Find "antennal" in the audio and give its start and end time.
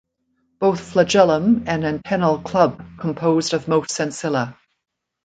1.85-2.39